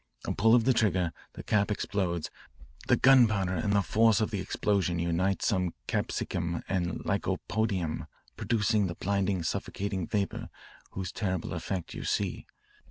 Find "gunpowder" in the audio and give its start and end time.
2.97-3.53